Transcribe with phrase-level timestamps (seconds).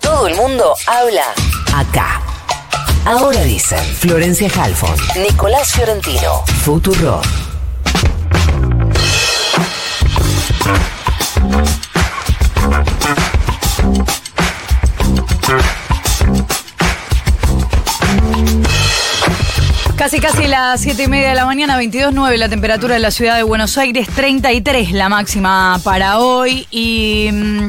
[0.00, 1.24] Todo el mundo habla
[1.74, 2.22] acá.
[3.04, 7.49] Ahora dicen Florencia Halfon, Nicolás Fiorentino, Futurock.
[20.00, 23.36] Casi casi las 7 y media de la mañana, 22.9 la temperatura de la ciudad
[23.36, 27.68] de Buenos Aires, 33 la máxima para hoy y mm,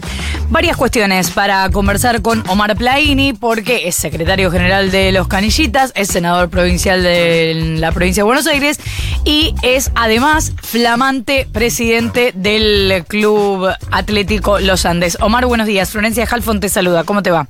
[0.50, 6.08] varias cuestiones para conversar con Omar Plaini porque es secretario general de Los Canillitas, es
[6.08, 8.80] senador provincial de la provincia de Buenos Aires
[9.26, 15.18] y es además flamante presidente del Club Atlético Los Andes.
[15.20, 15.90] Omar, buenos días.
[15.90, 17.04] Florencia Halfon te saluda.
[17.04, 17.50] ¿Cómo te va?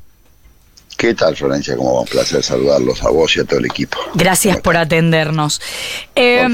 [1.01, 1.75] ¿Qué tal, Florencia?
[1.75, 2.01] ¿Cómo va?
[2.01, 3.97] Un placer saludarlos a vos y a todo el equipo.
[4.13, 5.59] Gracias por atendernos.
[6.13, 6.47] Eh,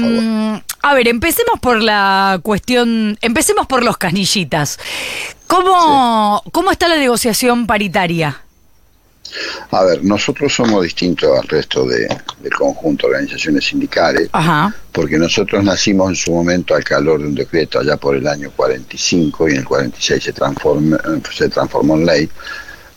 [0.80, 4.78] a ver, empecemos por la cuestión, empecemos por los canillitas.
[5.46, 8.40] ¿Cómo, ¿cómo está la negociación paritaria?
[9.70, 12.08] A ver, nosotros somos distintos al resto de,
[12.40, 14.74] del conjunto de organizaciones sindicales, Ajá.
[14.92, 18.50] porque nosotros nacimos en su momento al calor de un decreto allá por el año
[18.56, 20.96] 45 y en el 46 se, transformó,
[21.36, 22.30] se transformó en ley,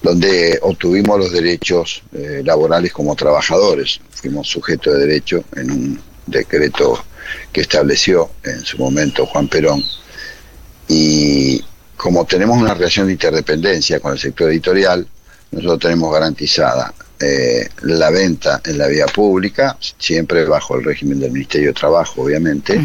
[0.01, 3.99] donde obtuvimos los derechos eh, laborales como trabajadores.
[4.11, 7.03] Fuimos sujetos de derecho en un decreto
[7.51, 9.83] que estableció en su momento Juan Perón.
[10.87, 11.63] Y
[11.95, 15.07] como tenemos una relación de interdependencia con el sector editorial,
[15.51, 21.31] nosotros tenemos garantizada eh, la venta en la vía pública, siempre bajo el régimen del
[21.31, 22.81] Ministerio de Trabajo, obviamente.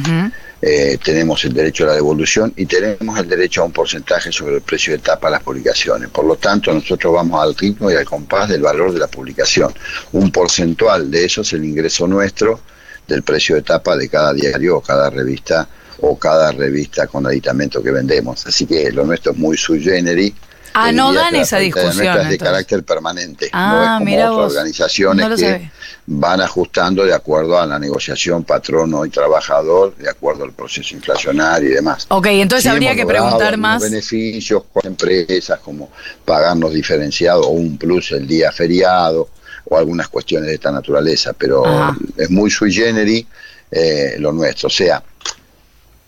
[0.62, 4.56] Eh, tenemos el derecho a la devolución y tenemos el derecho a un porcentaje sobre
[4.56, 6.08] el precio de tapa de las publicaciones.
[6.08, 9.74] Por lo tanto, nosotros vamos al ritmo y al compás del valor de la publicación.
[10.12, 12.60] Un porcentual de eso es el ingreso nuestro
[13.06, 15.68] del precio de tapa de cada diario o cada revista
[16.00, 18.46] o cada revista con aditamento que vendemos.
[18.46, 20.32] Así que lo nuestro es muy sui generis
[20.78, 22.18] Ah, no dan esa discusión.
[22.20, 23.48] Es de carácter permanente.
[23.52, 24.52] Ah, no es como mira otras vos.
[24.52, 25.70] organizaciones No que
[26.06, 31.70] van ajustando de acuerdo a la negociación patrono y trabajador, de acuerdo al proceso inflacionario
[31.70, 32.06] y demás.
[32.10, 33.82] Ok, entonces Sí habría que preguntar más.
[33.82, 35.90] beneficios con empresas como
[36.24, 39.30] pagarnos diferenciado o un plus el día feriado
[39.64, 41.96] o algunas cuestiones de esta naturaleza, pero Ajá.
[42.16, 43.26] es muy sui generis
[43.70, 44.68] eh, lo nuestro.
[44.68, 45.02] O sea,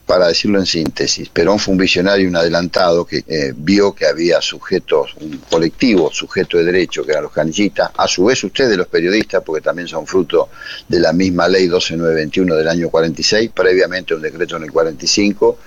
[0.09, 4.07] para decirlo en síntesis, Perón fue un visionario y un adelantado que eh, vio que
[4.07, 8.75] había sujetos, un colectivo, sujeto de derecho, que eran los canillitas, a su vez ustedes
[8.79, 10.49] los periodistas, porque también son fruto
[10.89, 15.59] de la misma ley 12921 del año 46, previamente un decreto en el 45,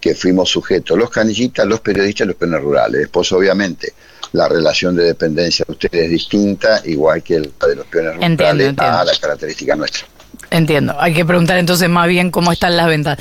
[0.00, 3.00] que fuimos sujetos los canillitas, los periodistas y los peones rurales.
[3.00, 3.94] Después, obviamente,
[4.30, 8.30] la relación de dependencia de ustedes es distinta, igual que la de los peones rurales,
[8.30, 8.96] Entiendo, entiendo.
[8.96, 10.06] a la característica nuestra.
[10.50, 13.18] Entiendo, hay que preguntar entonces más bien cómo están las ventas.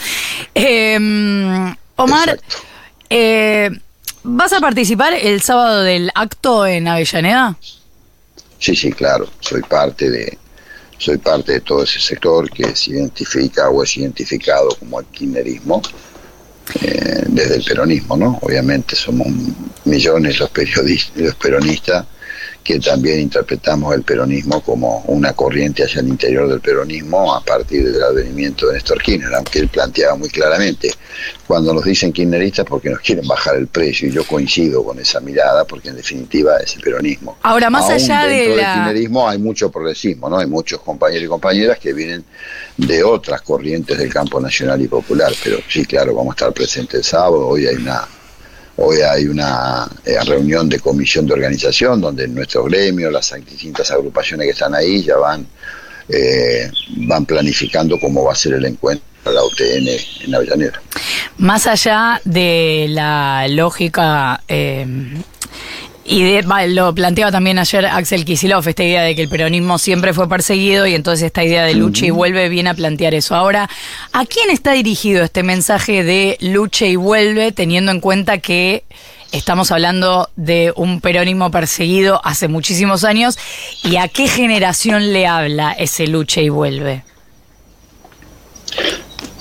[0.56, 0.98] Eh,
[1.96, 2.40] Omar,
[3.10, 3.70] eh,
[4.24, 7.58] ¿vas a participar el sábado del acto en Avellaneda?
[8.60, 9.28] Sí, sí, claro.
[9.40, 10.38] Soy parte de
[11.00, 15.82] soy parte de todo ese sector que se identifica o es identificado como el kirchnerismo
[16.82, 18.40] eh, desde el peronismo, ¿no?
[18.42, 19.28] Obviamente somos
[19.86, 22.06] millones los periodistas, los peronistas
[22.68, 27.90] que también interpretamos el peronismo como una corriente hacia el interior del peronismo a partir
[27.94, 30.92] del advenimiento de Néstor Kirchner, aunque él planteaba muy claramente,
[31.48, 35.22] cuando nos dicen kirchneristas porque nos quieren bajar el precio, y yo coincido con esa
[35.22, 37.38] mirada, porque en definitiva es el peronismo.
[37.44, 40.38] Ahora, más Aún allá de dentro del la- kirchnerismo hay mucho progresismo, ¿no?
[40.38, 42.26] Hay muchos compañeros y compañeras que vienen
[42.76, 46.96] de otras corrientes del campo nacional y popular, pero sí, claro, vamos a estar presentes
[46.96, 48.06] el sábado, hoy hay una
[48.78, 54.46] Hoy hay una eh, reunión de comisión de organización donde nuestros gremios, las distintas agrupaciones
[54.46, 55.48] que están ahí ya van,
[56.08, 56.72] eh,
[57.08, 59.88] van planificando cómo va a ser el encuentro la UTN
[60.26, 60.82] en Avellaneda.
[61.38, 64.86] Más allá de la lógica, eh,
[66.08, 70.14] y de- lo planteaba también ayer Axel Kisilov, esta idea de que el peronismo siempre
[70.14, 73.36] fue perseguido y entonces esta idea de lucha y vuelve viene a plantear eso.
[73.36, 73.70] Ahora,
[74.14, 78.84] ¿a quién está dirigido este mensaje de lucha y vuelve teniendo en cuenta que
[79.34, 83.38] estamos hablando de un peronismo perseguido hace muchísimos años
[83.84, 87.04] y a qué generación le habla ese lucha y vuelve?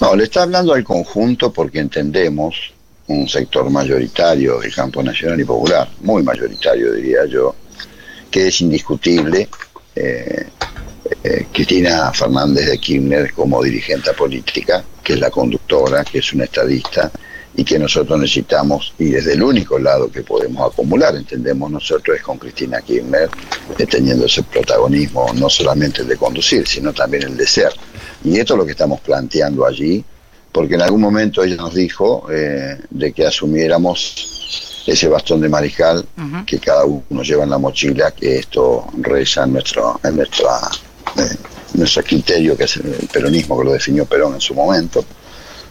[0.00, 2.72] No, le está hablando al conjunto porque entendemos
[3.08, 7.54] un sector mayoritario del campo nacional y popular, muy mayoritario diría yo,
[8.30, 9.48] que es indiscutible
[9.94, 10.46] eh,
[11.22, 16.44] eh, Cristina Fernández de Kirchner como dirigente política, que es la conductora, que es una
[16.44, 17.10] estadista
[17.58, 22.22] y que nosotros necesitamos, y desde el único lado que podemos acumular, entendemos nosotros, es
[22.22, 23.30] con Cristina Kirchner,
[23.78, 27.72] eh, teniendo ese protagonismo, no solamente el de conducir, sino también el de ser.
[28.24, 30.04] Y esto es lo que estamos planteando allí,
[30.56, 36.06] porque en algún momento ella nos dijo eh, de que asumiéramos ese bastón de mariscal
[36.46, 40.60] que cada uno lleva en la mochila, que esto reza en nuestro, en nuestra,
[41.18, 41.36] eh,
[41.74, 45.04] nuestro criterio, que es el peronismo que lo definió Perón en su momento.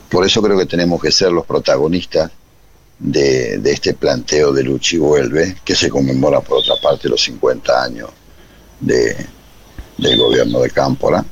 [0.08, 2.30] Por eso creo que tenemos que ser los protagonistas
[3.00, 7.24] de, de este planteo de lucha y vuelve, que se conmemora por otra parte los
[7.24, 8.12] 50 años
[8.80, 9.18] de,
[9.98, 11.26] del gobierno de Cámpora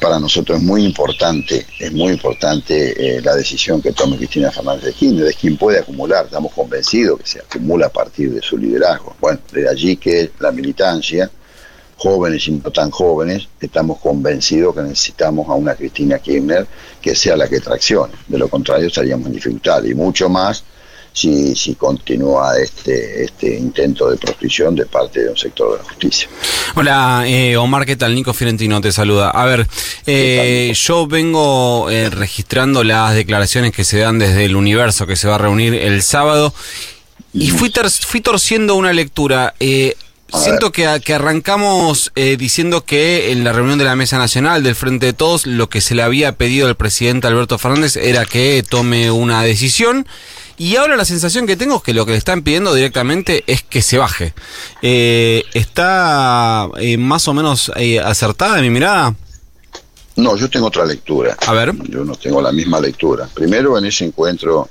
[0.00, 4.84] para nosotros es muy importante, es muy importante eh, la decisión que tome Cristina Fernández
[4.84, 8.56] de Kirchner, es quien puede acumular, estamos convencidos que se acumula a partir de su
[8.56, 9.16] liderazgo.
[9.20, 11.30] Bueno, de allí que la militancia,
[11.96, 16.66] jóvenes y no tan jóvenes, estamos convencidos que necesitamos a una Cristina Kirchner
[17.02, 20.64] que sea la que traccione, de lo contrario estaríamos en dificultad y mucho más
[21.18, 25.84] si, si continúa este, este intento de proscripción de parte de un sector de la
[25.84, 26.28] justicia.
[26.76, 28.14] Hola, eh, Omar, ¿qué tal?
[28.14, 29.30] Nico Fiorentino te saluda.
[29.30, 29.66] A ver,
[30.06, 35.26] eh, yo vengo eh, registrando las declaraciones que se dan desde el universo que se
[35.26, 36.54] va a reunir el sábado
[37.32, 37.72] y fui,
[38.06, 39.54] fui torciendo una lectura.
[40.30, 45.06] Siento que, que, arrancamos diciendo que en la reunión de la Mesa Nacional del Frente
[45.06, 49.10] de Todos lo que se le había pedido al presidente Alberto Fernández era que tome
[49.10, 50.06] una decisión
[50.58, 53.62] y ahora la sensación que tengo es que lo que le están pidiendo directamente es
[53.62, 54.34] que se baje.
[54.82, 59.14] Eh, ¿Está eh, más o menos eh, acertada mi mirada?
[60.16, 61.36] No, yo tengo otra lectura.
[61.46, 61.72] A ver.
[61.88, 63.28] Yo no tengo la misma lectura.
[63.32, 64.68] Primero, en ese encuentro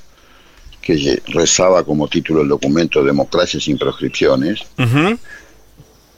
[0.81, 4.62] que rezaba como título el documento Democracia sin proscripciones,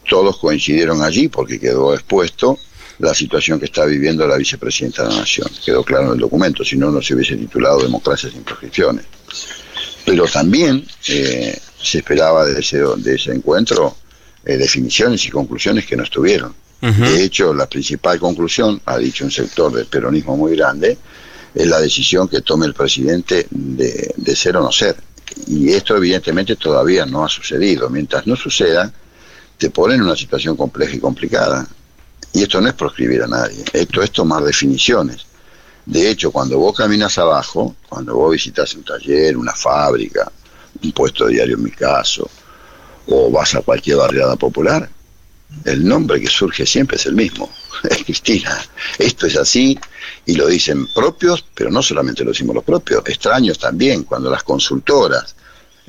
[0.07, 2.57] todos coincidieron allí porque quedó expuesto
[2.99, 5.47] la situación que está viviendo la vicepresidenta de la Nación.
[5.63, 9.05] Quedó claro en el documento, si no, no se hubiese titulado Democracia sin proscripciones.
[10.09, 13.95] Pero también eh, se esperaba de ese, de ese encuentro
[14.43, 16.55] eh, definiciones y conclusiones que no estuvieron.
[16.81, 20.97] De hecho, la principal conclusión, ha dicho un sector del peronismo muy grande,
[21.53, 24.95] es la decisión que tome el presidente de, de ser o no ser.
[25.47, 27.89] Y esto evidentemente todavía no ha sucedido.
[27.89, 28.91] Mientras no suceda,
[29.57, 31.67] te pone en una situación compleja y complicada.
[32.33, 35.28] Y esto no es proscribir a nadie, esto es tomar definiciones.
[35.85, 40.31] De hecho, cuando vos caminas abajo, cuando vos visitas un taller, una fábrica,
[40.83, 42.29] un puesto diario en mi caso,
[43.07, 44.89] o vas a cualquier barriada popular,
[45.65, 47.49] el nombre que surge siempre es el mismo,
[47.89, 48.57] es Cristina.
[48.97, 49.77] Esto es así
[50.25, 54.43] y lo dicen propios, pero no solamente lo decimos los propios, extraños también, cuando las
[54.43, 55.35] consultoras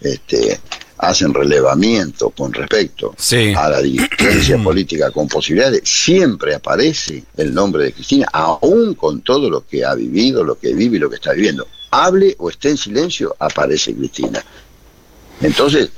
[0.00, 0.60] este,
[1.00, 3.14] hacen relevamiento con respecto
[3.56, 9.48] a la dirigencia política con posibilidades, siempre aparece el nombre de Cristina, aún con todo
[9.48, 11.66] lo que ha vivido, lo que vive y lo que está viviendo.
[11.90, 14.44] Hable o esté en silencio, aparece Cristina.
[15.40, 15.90] Entonces,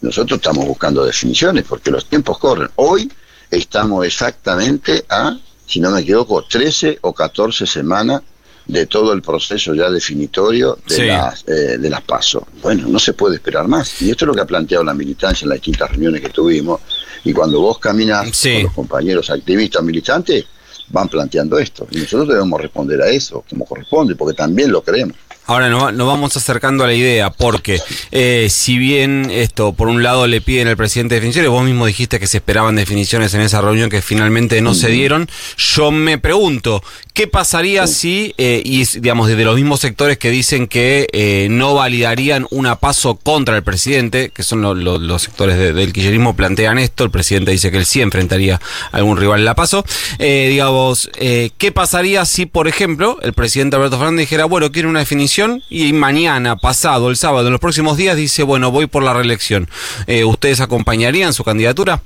[0.00, 2.70] nosotros estamos buscando definiciones porque los tiempos corren.
[2.76, 3.10] Hoy
[3.50, 5.36] estamos exactamente a,
[5.66, 8.22] si no me equivoco, 13 o 14 semanas
[8.66, 12.46] de todo el proceso ya definitorio de, las, eh, de las PASO.
[12.62, 14.00] Bueno, no se puede esperar más.
[14.00, 16.80] Y esto es lo que ha planteado la militancia en las distintas reuniones que tuvimos.
[17.24, 20.46] Y cuando vos caminas con los compañeros activistas militantes,
[20.88, 21.86] van planteando esto.
[21.90, 25.16] Y nosotros debemos responder a eso, como corresponde, porque también lo creemos.
[25.46, 27.78] Ahora nos, vamos acercando a la idea, porque
[28.12, 32.18] eh, si bien esto, por un lado le piden al presidente definiciones, vos mismo dijiste
[32.18, 36.82] que se esperaban definiciones en esa reunión que finalmente no se dieron, yo me pregunto,
[37.12, 41.74] ¿qué pasaría si, eh, y digamos, desde los mismos sectores que dicen que eh, no
[41.74, 47.10] validarían una paso contra el presidente, que son los sectores del kirchnerismo, plantean esto, el
[47.10, 49.84] presidente dice que él sí enfrentaría a algún rival en la paso,
[50.18, 55.33] digamos, ¿qué pasaría si, por ejemplo, el presidente Alberto Fernández dijera, bueno, quiere una definición
[55.68, 59.68] y mañana, pasado, el sábado, en los próximos días dice, bueno, voy por la reelección.
[60.06, 62.02] Eh, ¿Ustedes acompañarían su candidatura?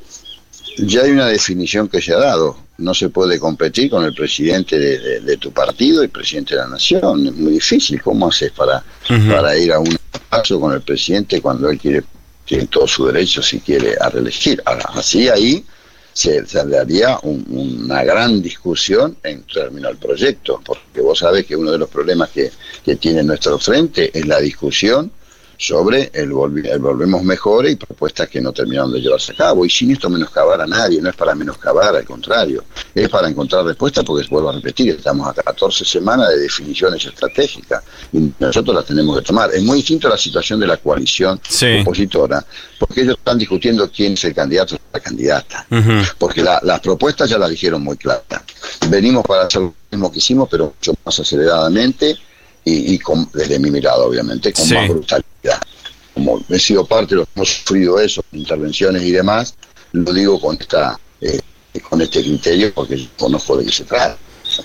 [0.78, 2.56] Ya hay una definición que se ha dado.
[2.78, 7.26] No se puede competir con el presidente de, tu partido y presidente de la nación.
[7.26, 8.00] Es muy difícil.
[8.00, 8.82] ¿Cómo haces para,
[9.28, 9.99] para ir a un
[10.30, 12.04] paso con el presidente cuando él quiere,
[12.47, 14.62] tiene todo su derecho si quiere a reelegir?
[14.64, 15.64] así ahí
[16.19, 21.79] se, daría una gran discusión en términos del proyecto, porque vos sabés que uno de
[21.79, 22.51] los problemas que,
[22.85, 25.13] que tiene nuestro frente es la discusión
[25.59, 29.67] sobre el, volvemos mejores y propuestas que no terminaron de llevarse a cabo.
[29.67, 33.65] Y sin esto menoscabar a nadie, no es para menoscabar, al contrario, es para encontrar
[33.65, 38.85] respuestas porque, vuelvo a repetir, estamos a 14 semanas de definiciones estratégicas y nosotros las
[38.85, 39.53] tenemos que tomar.
[39.53, 41.41] Es muy distinto la situación de la coalición
[41.81, 42.45] opositora,
[42.79, 45.67] porque ellos están discutiendo quién es el candidato o la candidata,
[46.19, 48.23] porque las propuestas ya las dijeron muy claras.
[48.88, 52.17] Venimos para hacer lo mismo que hicimos, pero mucho más aceleradamente
[52.65, 55.61] y, con, desde mi mirada, obviamente, con más brutalidad.
[56.15, 59.55] Como he sido parte que hemos sufrido eso, intervenciones y demás,
[59.93, 61.41] lo digo con esta eh,
[61.88, 64.17] con este criterio porque conozco de qué se trata.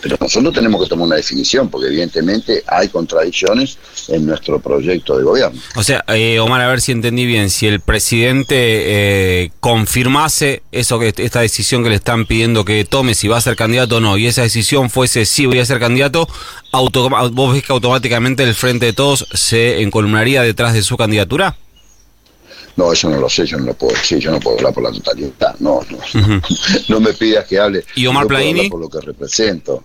[0.02, 5.24] Pero nosotros tenemos que tomar una definición, porque evidentemente hay contradicciones en nuestro proyecto de
[5.24, 5.60] gobierno.
[5.76, 11.00] O sea, eh, Omar, a ver si entendí bien, si el presidente eh, confirmase eso
[11.00, 14.00] que esta decisión que le están pidiendo que tome, si va a ser candidato o
[14.00, 16.28] no, y esa decisión fuese sí voy a ser candidato,
[16.72, 21.56] ¿vos ves que automáticamente el Frente de Todos se encolumnaría detrás de su candidatura?
[22.75, 24.84] No, eso no lo sé, yo no lo puedo decir, yo no puedo hablar por
[24.84, 26.00] la totalidad, no, no,
[26.89, 27.84] no me pidas que hable.
[27.96, 28.70] ¿Y Omar Plaini?
[28.70, 29.84] por lo que represento.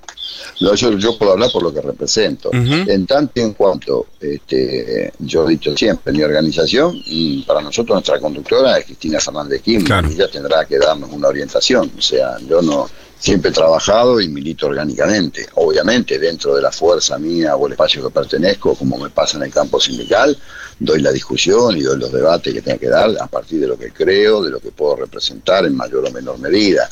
[0.60, 2.50] No, yo, puedo hablar por lo que represento.
[2.52, 7.94] En tanto y en cuanto, este, yo he dicho siempre, mi organización, y para nosotros
[7.96, 11.90] nuestra conductora es Cristina Fernández Kim, y ella tendrá que darnos una orientación.
[11.96, 12.88] O sea, yo no
[13.18, 15.46] siempre he trabajado y milito orgánicamente.
[15.54, 19.44] Obviamente, dentro de la fuerza mía o el espacio que pertenezco, como me pasa en
[19.44, 20.36] el campo sindical,
[20.78, 23.78] doy la discusión y doy los debates que tenga que dar a partir de lo
[23.78, 26.88] que creo, de lo que puedo representar en mayor o menor medida.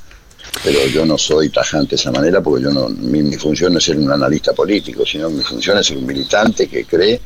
[0.63, 3.85] Pero yo no soy tajante de esa manera porque yo no, mi, función no es
[3.85, 7.21] ser un analista político, sino mi función es ser un militante que cree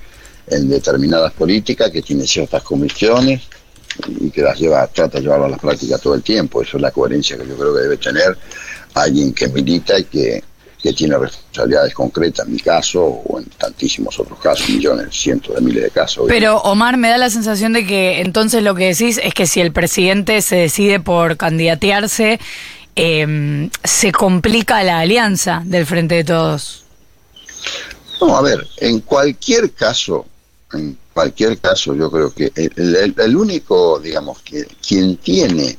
[0.46, 3.42] en determinadas políticas, que tiene ciertas comisiones
[4.20, 6.62] y que las lleva, trata de llevarlas a la práctica todo el tiempo.
[6.62, 8.36] Eso es la coherencia que yo creo que debe tener
[8.94, 10.44] alguien que milita y que
[10.82, 15.60] que tiene responsabilidades concretas, en mi caso o en tantísimos otros casos, millones, cientos de
[15.60, 16.24] miles de casos.
[16.28, 19.60] Pero Omar, me da la sensación de que entonces lo que decís es que si
[19.60, 22.40] el presidente se decide por candidatearse,
[22.96, 26.84] em, se complica la alianza del Frente de Todos.
[28.20, 30.26] No, a ver, en cualquier caso,
[30.72, 35.78] en cualquier caso, yo creo que el, el único, digamos, que quien tiene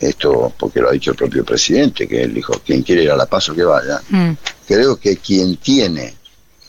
[0.00, 3.16] esto porque lo ha dicho el propio presidente, que él dijo, quien quiere ir a
[3.16, 4.32] la paso que vaya, mm.
[4.66, 6.14] creo que quien tiene,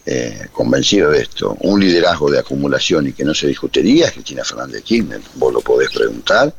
[0.06, 4.44] eh, convencido de esto, un liderazgo de acumulación y que no se discutiría es Cristina
[4.44, 6.54] Fernández Kirchner, vos lo podés preguntar,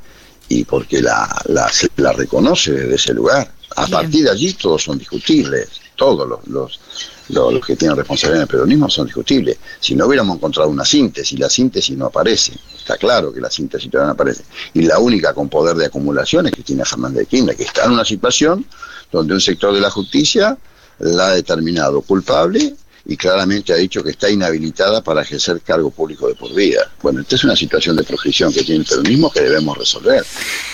[0.48, 3.52] y porque la, la, reconoce desde ese lugar.
[3.76, 6.80] A partir de allí todos son discutibles, todos los, los,
[7.28, 9.58] los, que tienen responsabilidad en el peronismo son discutibles.
[9.80, 12.52] Si no hubiéramos encontrado una síntesis, la síntesis no aparece.
[12.74, 14.44] Está claro que la síntesis todavía no aparece.
[14.74, 17.90] Y la única con poder de acumulación es Cristina Fernández de Kirchner, que está en
[17.90, 18.64] una situación
[19.10, 20.56] donde un sector de la justicia
[21.00, 26.28] la ha determinado culpable y claramente ha dicho que está inhabilitada para ejercer cargo público
[26.28, 26.90] de por vida.
[27.02, 30.24] Bueno, esta es una situación de proscripción que tiene el peronismo que debemos resolver.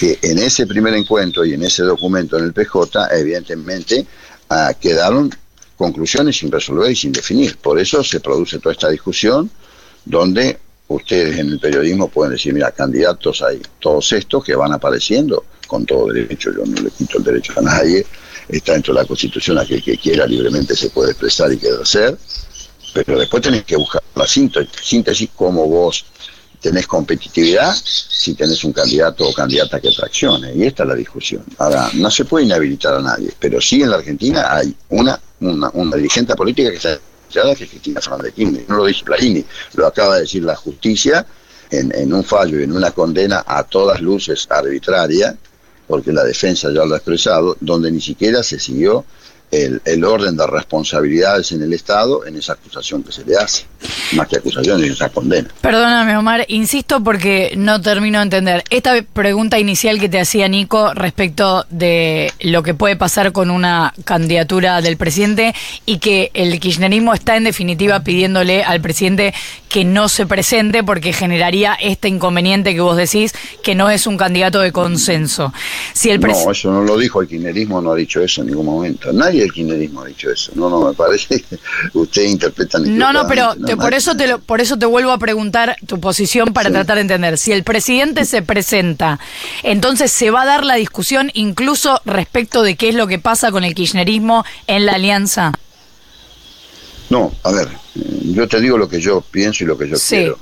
[0.00, 4.04] Que en ese primer encuentro y en ese documento en el PJ, evidentemente,
[4.48, 5.30] ah, quedaron
[5.76, 7.56] conclusiones sin resolver y sin definir.
[7.56, 9.50] Por eso se produce toda esta discusión
[10.04, 10.58] donde
[10.88, 15.86] ustedes en el periodismo pueden decir, mira, candidatos hay todos estos que van apareciendo con
[15.86, 18.06] todo derecho, yo no le quito el derecho a nadie,
[18.48, 22.16] está dentro de la Constitución, aquel que quiera libremente se puede expresar y quiere hacer,
[22.92, 26.04] pero después tenés que buscar la síntesis como vos
[26.64, 30.54] tenés competitividad si tenés un candidato o candidata que traccione.
[30.54, 31.44] Y esta es la discusión.
[31.58, 35.68] Ahora, no se puede inhabilitar a nadie, pero sí en la Argentina hay una, una,
[35.74, 38.64] una dirigente política que está que es Cristina Fernández Kirchner.
[38.68, 39.44] No lo dice Plaini,
[39.74, 41.26] lo acaba de decir la justicia
[41.70, 45.36] en, en un fallo y en una condena a todas luces arbitraria,
[45.86, 49.04] porque la defensa ya lo ha expresado, donde ni siquiera se siguió
[49.54, 53.64] el, orden de responsabilidades en el Estado en esa acusación que se le hace,
[54.12, 55.48] más que acusación, en esa condena.
[55.60, 58.64] Perdóname, Omar, insisto porque no termino de entender.
[58.70, 63.94] Esta pregunta inicial que te hacía Nico respecto de lo que puede pasar con una
[64.04, 65.54] candidatura del presidente
[65.86, 69.34] y que el kirchnerismo está en definitiva pidiéndole al presidente
[69.68, 73.32] que no se presente porque generaría este inconveniente que vos decís,
[73.62, 75.52] que no es un candidato de consenso.
[75.92, 78.66] Si el no, eso no lo dijo el kirchnerismo, no ha dicho eso en ningún
[78.66, 79.12] momento.
[79.12, 80.52] Nadie el kirchnerismo ha dicho eso.
[80.54, 81.58] No, no, me parece que
[81.94, 82.96] ustedes interpretan.
[82.96, 86.70] No, no, pero por, eso te por eso te vuelvo a preguntar tu posición para
[86.70, 87.38] tratar de entender.
[87.38, 89.18] Si el presidente se presenta,
[89.62, 93.50] entonces se va a dar la discusión incluso respecto de qué es lo que pasa
[93.50, 95.52] con el kirchnerismo en la alianza.
[97.10, 100.38] No, a ver, yo te digo lo que yo pienso y lo que yo quiero.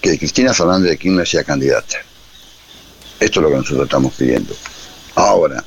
[0.00, 1.96] Que Cristina Fernández de Kirchner sea candidata.
[3.18, 4.54] Esto es lo que nosotros estamos pidiendo.
[5.14, 5.64] Ahora,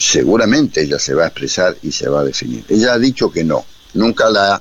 [0.00, 2.64] seguramente ella se va a expresar y se va a definir.
[2.70, 3.64] Ella ha dicho que no,
[3.94, 4.60] nunca la...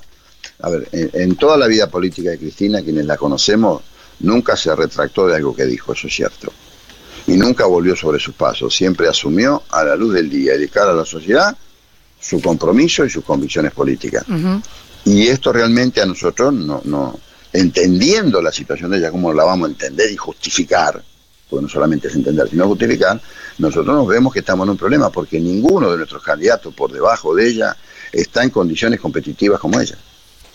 [0.61, 3.81] A ver, en, toda la vida política de Cristina, quienes la conocemos,
[4.19, 6.51] nunca se retractó de algo que dijo, eso es cierto.
[7.27, 10.67] Y nunca volvió sobre sus pasos, siempre asumió a la luz del día y de
[10.67, 11.55] cara a la sociedad
[12.19, 14.25] su compromiso y sus convicciones políticas.
[15.05, 17.17] Y esto realmente a nosotros, no, no,
[17.53, 21.01] entendiendo la situación de ella, como la vamos a entender y justificar,
[21.49, 23.19] porque no solamente es entender, sino justificar,
[23.57, 27.33] nosotros nos vemos que estamos en un problema porque ninguno de nuestros candidatos por debajo
[27.33, 27.75] de ella
[28.11, 29.97] está en condiciones competitivas como ella.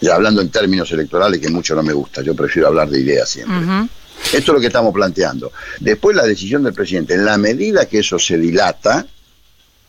[0.01, 3.29] Ya hablando en términos electorales, que mucho no me gusta, yo prefiero hablar de ideas
[3.29, 3.89] siempre.
[4.27, 5.53] Esto es lo que estamos planteando.
[5.81, 9.07] Después la decisión del presidente, en la medida que eso se dilata,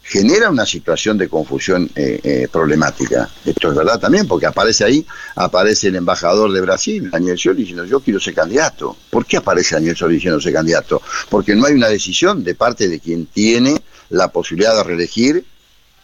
[0.07, 3.27] genera una situación de confusión eh, eh, problemática.
[3.43, 7.85] Esto es verdad también, porque aparece ahí, aparece el embajador de Brasil, Daniel Scioli, diciendo
[7.85, 8.95] yo quiero ser candidato.
[9.09, 11.01] ¿Por qué aparece Daniel Scioli diciendo ser candidato?
[11.27, 15.43] Porque no hay una decisión de parte de quien tiene la posibilidad de reelegir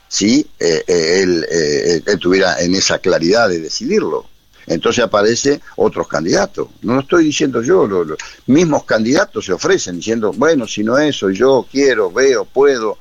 [0.08, 1.46] si eh, él,
[2.05, 4.25] él tuviera en esa claridad de decidirlo.
[4.65, 6.70] Entonces aparece otros candidatos.
[6.81, 8.17] No lo estoy diciendo yo, los
[8.48, 12.98] mismos candidatos se ofrecen diciendo, bueno, si no eso, yo quiero, veo, puedo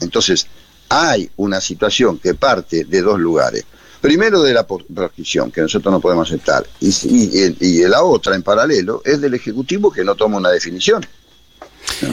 [0.00, 0.46] entonces,
[0.88, 3.64] hay una situación que parte de dos lugares.
[4.00, 9.20] Primero de la proscripción, que nosotros no podemos aceptar, y, la otra, en paralelo, es
[9.20, 11.04] del Ejecutivo que no toma una definición.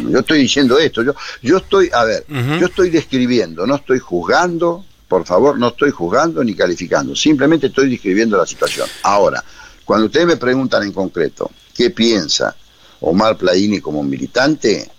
[0.09, 4.85] Yo estoy diciendo esto, yo, yo estoy, a ver, yo estoy describiendo, no estoy juzgando,
[5.07, 8.87] por favor, no estoy juzgando ni calificando, simplemente estoy describiendo la situación.
[9.03, 9.43] Ahora,
[9.85, 12.53] cuando ustedes me preguntan en concreto qué piensa
[12.99, 14.89] Omar Plaini como militante,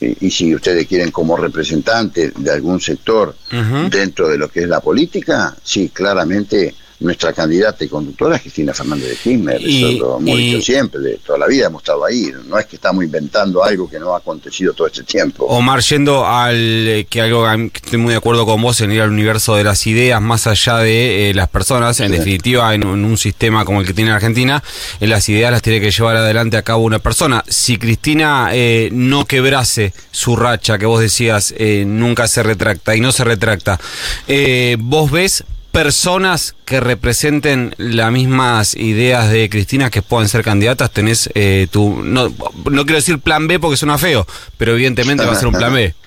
[0.00, 3.34] y si ustedes quieren como representante de algún sector
[3.90, 8.72] dentro de lo que es la política, sí, claramente nuestra candidata y conductora es Cristina
[8.72, 12.58] Fernández de Kirchner, eso lo hemos dicho siempre, toda la vida hemos estado ahí, no
[12.58, 15.44] es que estamos inventando algo que no ha acontecido todo este tiempo.
[15.46, 19.02] Omar, yendo al eh, que algo que estoy muy de acuerdo con vos en ir
[19.02, 23.18] al universo de las ideas, más allá de eh, las personas, en definitiva, en, un
[23.18, 24.62] sistema como el que tiene Argentina,
[25.00, 27.44] en las ideas las tiene que llevar adelante a cabo una persona.
[27.46, 33.12] Si Cristina eh, no quebrase su racha, que vos decías, nunca se retracta y no
[33.12, 33.78] se retracta,
[34.78, 35.44] vos ves
[35.76, 42.02] personas que representen las mismas ideas de Cristina que puedan ser candidatas, tenés eh, tu...
[42.02, 45.54] No, no quiero decir plan B porque suena feo, pero evidentemente va a ser un
[45.54, 45.94] plan B.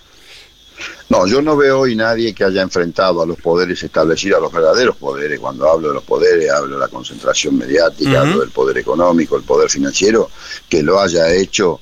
[1.09, 4.51] No, yo no veo hoy nadie que haya enfrentado a los poderes establecidos, a los
[4.53, 5.39] verdaderos poderes.
[5.39, 9.41] Cuando hablo de los poderes, hablo de la concentración mediática, hablo del poder económico, el
[9.41, 10.29] poder financiero,
[10.69, 11.81] que lo haya hecho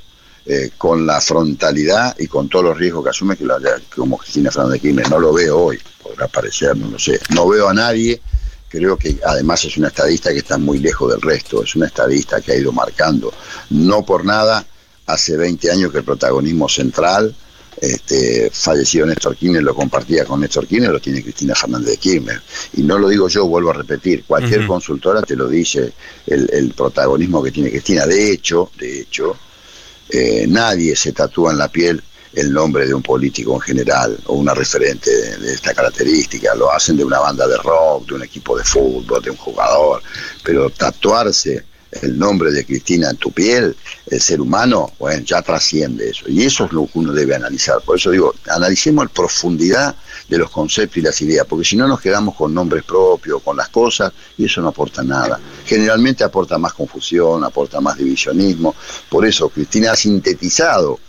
[0.50, 4.18] eh, con la frontalidad y con todos los riesgos que asume que lo haya, como
[4.18, 5.10] Cristina Fernández Kirchner.
[5.10, 7.20] No lo veo hoy podrá parecer, no lo sé.
[7.34, 8.22] No veo a nadie,
[8.70, 12.42] creo que además es una estadista que está muy lejos del resto, es una estadista
[12.42, 13.34] que ha ido marcando.
[13.72, 14.66] No por nada,
[15.06, 17.36] hace 20 años que el protagonismo central,
[17.80, 22.42] este, fallecido Néstor Kirchner lo compartía con Néstor Kirchner, lo tiene Cristina Fernández de Kirchner.
[22.76, 25.94] Y no lo digo yo, vuelvo a repetir, cualquier consultora te lo dice
[26.26, 28.06] el, protagonismo que tiene Cristina.
[28.06, 29.38] De hecho, de hecho,
[30.10, 32.02] eh, nadie se tatúa en la piel
[32.34, 36.54] el nombre de un político en general o una referente de, esta característica.
[36.56, 40.04] Lo hacen de una banda de rock, de un equipo de fútbol, de un jugador,
[40.44, 43.76] pero tatuarse el nombre de Cristina en tu piel,
[44.08, 46.26] el ser humano, bueno, ya trasciende eso.
[46.28, 47.82] Y eso es lo que uno debe analizar.
[47.82, 49.96] Por eso digo, analicemos en profundidad
[50.28, 53.56] de los conceptos y las ideas, porque si no nos quedamos con nombres propios, con
[53.56, 55.40] las cosas, y eso no aporta nada.
[55.66, 58.76] Generalmente aporta más confusión, aporta más divisionismo.
[59.10, 61.00] Por eso Cristina ha sintetizado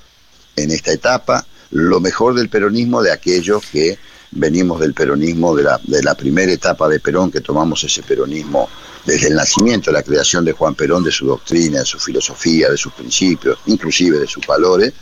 [0.54, 3.98] en esta etapa lo mejor del peronismo de aquellos que
[4.30, 8.68] venimos del peronismo, de la, de la primera etapa de Perón, que tomamos ese peronismo
[9.08, 12.76] desde el nacimiento, la creación de Juan Perón, de su doctrina, de su filosofía, de
[12.76, 14.92] sus principios, inclusive de sus valores,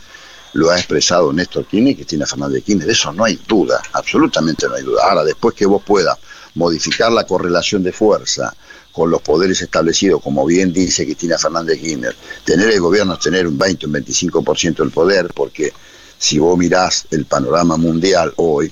[0.53, 2.87] lo ha expresado Néstor Kirchner y Cristina Fernández de Kirchner.
[2.87, 5.01] De eso no hay duda, absolutamente no hay duda.
[5.09, 6.17] Ahora, después que vos puedas
[6.55, 8.55] modificar la correlación de fuerza,
[8.93, 12.15] con los poderes establecidos, como bien dice Cristina Fernández Kirchner,
[12.45, 15.71] tener el gobierno es tener un 20, un 25% del poder, porque
[16.17, 18.71] si vos mirás el panorama mundial hoy,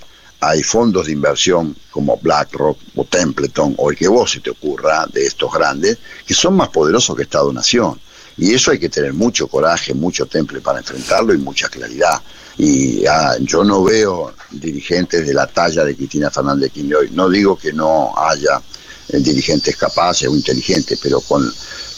[0.49, 5.05] hay fondos de inversión como BlackRock o Templeton o el que vos se te ocurra
[5.11, 7.99] de estos grandes, que son más poderosos que Estado-Nación.
[8.37, 12.21] Y eso hay que tener mucho coraje, mucho temple para enfrentarlo y mucha claridad.
[12.57, 17.09] Y ah, yo no veo dirigentes de la talla de Cristina Fernández hoy.
[17.11, 18.61] No digo que no haya
[19.07, 21.49] dirigentes capaces o inteligentes, pero con,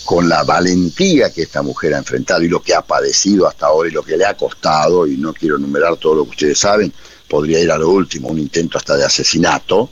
[0.06, 3.90] con la valentía que esta mujer ha enfrentado y lo que ha padecido hasta ahora
[3.90, 6.94] y lo que le ha costado, y no quiero enumerar todo lo que ustedes saben,
[7.28, 9.90] podría ir a lo último, un intento hasta de asesinato,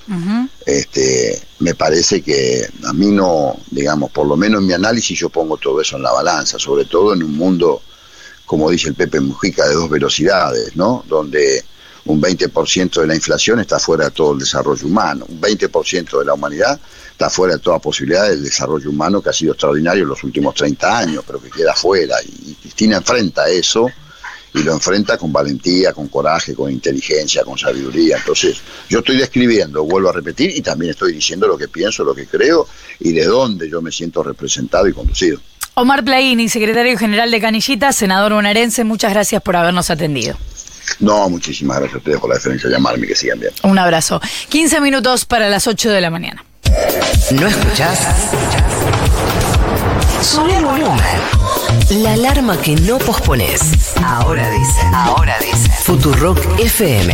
[0.65, 5.29] este, me parece que a mí no, digamos, por lo menos en mi análisis yo
[5.29, 7.81] pongo todo eso en la balanza, sobre todo en un mundo,
[8.45, 11.03] como dice el Pepe Mujica, de dos velocidades, ¿no?
[11.07, 11.63] Donde
[12.05, 16.25] un 20% de la inflación está fuera de todo el desarrollo humano, un 20% de
[16.25, 16.79] la humanidad
[17.11, 20.53] está fuera de toda posibilidad del desarrollo humano que ha sido extraordinario en los últimos
[20.53, 22.17] 30 años, pero que queda fuera.
[22.23, 23.89] Y Cristina enfrenta eso
[24.55, 28.17] y lo enfrenta con valentía, con coraje, con inteligencia, con sabiduría.
[28.17, 28.57] Entonces,
[28.89, 32.25] yo estoy describiendo, vuelvo a repetir, y también estoy diciendo lo que pienso, lo que
[32.25, 32.67] creo
[32.99, 35.39] y de dónde yo me siento representado y conducido.
[35.73, 40.37] Omar Plaini, secretario general de Canillita, senador bonaerense, muchas gracias por habernos atendido.
[40.99, 43.51] No, muchísimas gracias a ustedes por la diferencia de llamarme, que sigan bien.
[43.63, 44.21] Un abrazo.
[44.49, 46.45] 15 minutos para las 8 de la mañana.
[47.31, 47.99] ¿No escuchás?
[50.21, 51.44] Sube el volumen.
[51.89, 53.93] La alarma que no pospones.
[54.03, 54.81] Ahora dice.
[54.93, 55.69] Ahora dice.
[55.83, 57.13] Futurock FM